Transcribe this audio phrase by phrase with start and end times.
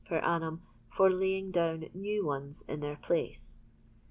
[0.09, 3.59] per annum for laying down new ones in their place.